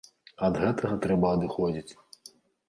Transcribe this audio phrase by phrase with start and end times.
[0.47, 1.91] Ад гэтага трэба адыходзіць.